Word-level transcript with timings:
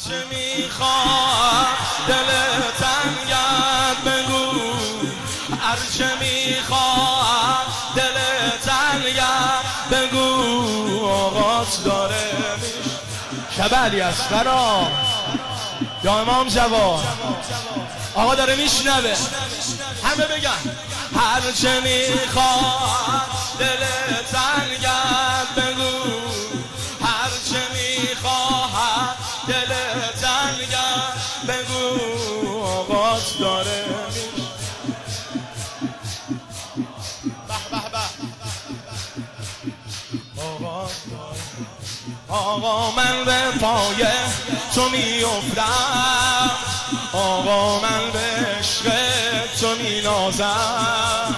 هرچه 0.00 0.24
می‌خواد؟ 0.30 1.66
دل 2.08 2.30
تنگت 2.78 3.98
بگو. 4.06 4.50
هرچه 5.60 6.10
می‌خواد 6.20 7.66
دل 7.96 8.18
تنگت 8.64 9.92
بگو. 9.92 11.06
آقات 11.08 11.84
داره 11.84 12.32
شب 13.56 13.74
علی 13.74 14.00
اصغرا 14.00 14.86
یا 16.04 16.20
امام 16.20 16.48
جواد 16.48 17.04
آقا 18.14 18.34
داره 18.34 18.56
میشنوه. 18.56 19.16
همه 20.04 20.26
بگن. 20.26 20.76
هرچه 21.16 21.80
می‌خواد 21.80 23.22
دل 23.58 23.86
تنگت 24.32 24.99
آقات 33.30 33.38
داره. 33.38 33.84
به 37.48 37.54
به 37.70 37.80
به 37.90 37.98
داره 41.10 41.40
آقا 42.28 42.90
من 42.90 43.24
به 43.24 43.58
پای 43.60 44.06
تو 44.74 44.88
میافتم. 44.88 46.50
آقا 47.12 47.80
من 47.80 48.10
به 48.12 48.18
عشق 48.58 48.92
تو 49.60 49.74
مینازم. 49.74 51.36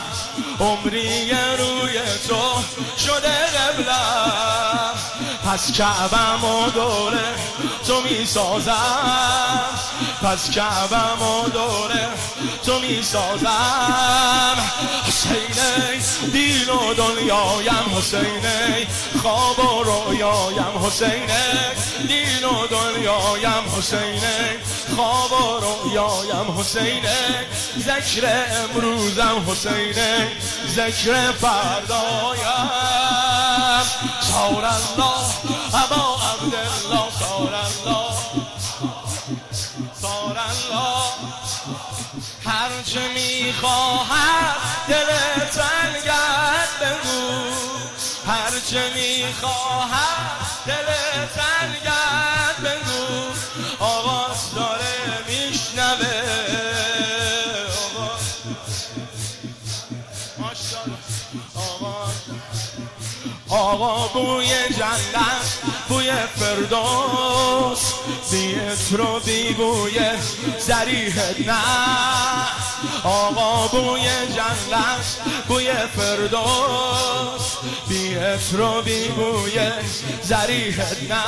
عمری 0.60 1.30
روی 1.58 2.00
تو 2.28 2.62
شده 2.98 3.46
قبلم. 3.46 4.94
پس 5.46 5.72
کعبم 5.72 6.44
و 6.44 6.70
دوره 6.70 7.34
تو 7.86 8.00
می‌سازم. 8.00 9.60
پس 10.22 10.50
کعبم 10.50 11.22
و 11.22 11.48
دوره 11.48 12.08
تو 12.66 12.78
می‌سازم. 12.78 14.56
حسینی 15.08 16.02
دین 16.32 16.68
و 16.68 16.94
دنیایم. 16.94 17.96
حسینی 17.98 18.86
خواب 19.22 19.58
و 19.58 19.82
رویایم. 19.82 20.86
حسینی 20.86 21.26
دین 22.08 22.44
و 22.44 22.66
دنیایم. 22.66 23.64
حسینی 23.78 24.58
خواب 24.96 25.32
و 25.32 25.60
رویایم. 25.60 26.58
حسینی 26.58 27.02
ذکر 27.78 28.46
امروزم. 28.50 29.50
حسینی 29.50 30.28
ذکر 30.68 31.32
فردایم. 31.32 32.82
سار 34.20 34.64
الله 34.64 35.24
ابا 35.74 36.16
عبدالله 36.32 37.10
سار 37.20 37.54
هرچه 42.46 43.08
می‌خواهد 43.14 44.56
دل 44.88 45.06
تنگت 45.44 46.70
بگو. 46.80 47.22
هرچه 48.26 48.82
می‌خواهد 48.94 50.18
دل 50.66 50.88
تنگت 51.34 52.56
بگو. 52.64 52.71
آقا 63.62 64.08
بوی 64.08 64.48
جنت 64.48 65.58
بوی 65.88 66.12
فردوس. 66.36 67.92
بیت 68.30 68.92
رو 68.92 69.20
بی 69.20 69.54
بوی 69.54 70.00
زریحت 70.58 71.40
نه. 71.46 71.54
آقا 73.04 73.68
بوی 73.68 74.02
جنت 74.26 75.18
بوی 75.48 75.72
فردوس. 75.96 77.42
بیت 77.88 78.52
رو 78.52 78.82
بی 78.82 79.08
بوی 79.08 79.70
زریحت 80.22 80.96
نه. 81.10 81.22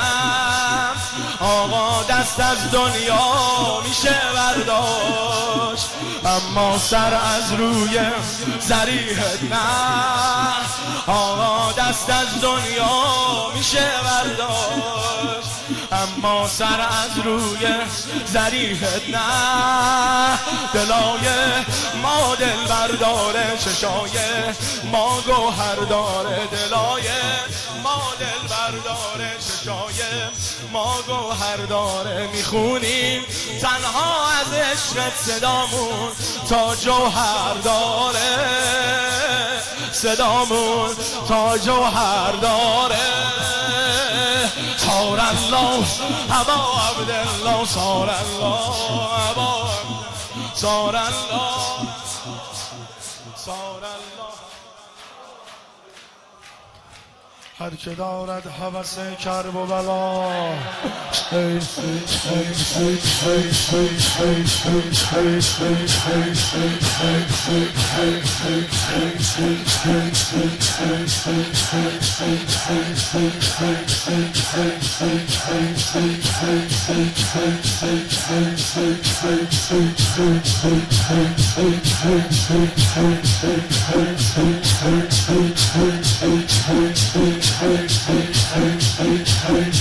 آقا 1.39 2.03
دست 2.03 2.39
از 2.39 2.71
دنیا 2.71 3.81
میشه 3.87 4.15
برداشت. 4.35 5.24
اما 6.25 6.77
سر 6.77 7.13
از 7.13 7.53
روی 7.53 7.99
زریحت 8.59 9.43
نه 9.43 9.57
آقا 11.07 11.71
دست 11.71 12.09
از 12.09 12.41
دنیا 12.41 13.51
میشه 13.55 13.89
برداشت. 14.03 15.49
اما 15.91 16.47
سر 16.47 16.81
از 16.81 17.19
روی 17.25 17.67
زریحت 18.25 19.09
نه 19.09 20.39
دلای 20.73 21.27
ما 22.01 22.35
دل 22.35 22.67
برداره 22.69 23.57
چشای 23.57 24.19
ما 24.91 25.21
گوهر 25.21 25.75
داره. 25.75 26.47
دلای 26.51 27.07
ما 27.83 28.01
دل 28.19 28.34
برداره 28.85 29.31
چشای 29.39 29.99
ما 30.71 30.95
گوهر 31.07 31.57
داره 31.57 32.27
می‌خونیم. 32.27 33.21
تنها 33.61 34.27
از 34.31 34.53
عشقت 34.53 35.15
صدامون 35.15 36.11
تا 36.49 36.75
جوهر 36.75 37.53
داره. 37.63 38.37
صدامون 39.91 40.95
تا 41.27 41.57
جوهر 41.57 42.31
داره. 42.31 42.95
سار 44.77 45.19
الله 45.19 45.85
ابا 46.31 46.81
عبدالله 46.89 47.65
سار 47.65 48.09
الله 48.09 49.29
ابا 49.29 49.69
سار 50.53 50.95
الله. 50.95 52.04
هر 57.59 57.69
که 57.69 57.89
دارد 57.89 58.47
هوس 58.47 58.97
کرب 59.19 59.55
و 59.55 59.65
بلا 59.65 60.55
Hurry, 87.53 87.77
hurry, 87.77 88.33
hurry, 88.49 88.79
hurry, 88.97 89.23
hurry, 89.23 89.63
hurry. 89.63 89.74